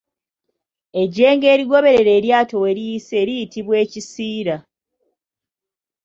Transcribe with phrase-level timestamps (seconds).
[1.01, 4.55] Ejjengo erigoberera eryato we liyise liyitibwa ekisiira